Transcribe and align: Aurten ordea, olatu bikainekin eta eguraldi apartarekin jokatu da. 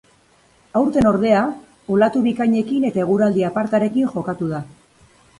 Aurten 0.79 1.07
ordea, 1.09 1.41
olatu 1.97 2.21
bikainekin 2.27 2.87
eta 2.89 2.99
eguraldi 3.03 3.45
apartarekin 3.51 4.09
jokatu 4.15 4.49
da. 4.55 4.63